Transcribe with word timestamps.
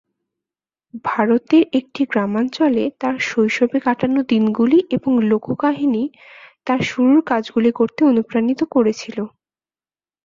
ভারতের 1.05 1.63
একটি 1.79 2.01
গ্রামাঞ্চলে 2.05 2.83
তাঁর 3.01 3.15
শৈশবে 3.27 3.77
কাটানো 3.79 4.19
দিনগুলি 4.29 4.79
এবং 4.95 5.11
লোককাহিনী 5.31 6.03
তাঁর 6.67 6.79
শুরুর 6.89 7.19
কাজগুলি 7.29 7.71
করতে 7.79 8.01
অনুপ্রাণিত 8.05 8.61
করেছিল। 8.75 9.17